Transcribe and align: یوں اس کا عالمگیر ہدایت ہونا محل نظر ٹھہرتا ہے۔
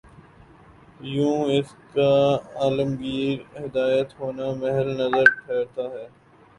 یوں 1.07 1.37
اس 1.57 1.69
کا 1.93 2.09
عالمگیر 2.61 3.35
ہدایت 3.57 4.19
ہونا 4.19 4.47
محل 4.59 4.87
نظر 4.97 5.25
ٹھہرتا 5.37 5.83
ہے۔ 5.93 6.05